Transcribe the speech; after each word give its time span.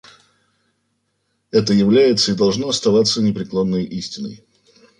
Это 1.51 1.73
является 1.75 2.31
и 2.31 2.35
должно 2.35 2.69
оставаться 2.69 3.21
непреклонной 3.21 3.83
истиной. 3.83 4.43